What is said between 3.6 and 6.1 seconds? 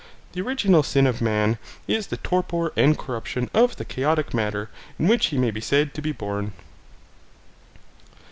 the chaotic matter in which he may be said to